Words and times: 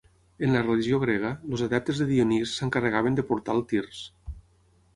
En 0.45 0.53
la 0.53 0.61
religió 0.63 0.99
grega, 1.03 1.33
els 1.51 1.63
adeptes 1.67 2.01
de 2.03 2.07
Dionís 2.13 2.55
s'encarregaven 2.61 3.19
de 3.21 3.27
portar 3.33 3.59
el 3.59 3.65
tirs. 3.75 4.05